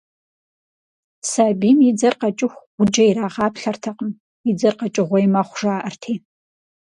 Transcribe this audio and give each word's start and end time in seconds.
Сабийм 1.29 1.79
и 1.89 1.91
дзэр 1.97 2.13
къэкӀыху 2.21 2.65
гъуджэ 2.75 3.03
ирагъаплъэртэкъым, 3.09 4.11
и 4.49 4.51
дзэр 4.57 4.73
къэкӀыгъуей 4.79 5.27
мэхъу, 5.33 5.57
жаӀэрти. 5.59 6.13